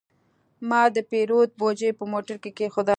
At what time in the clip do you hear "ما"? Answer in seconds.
0.69-0.81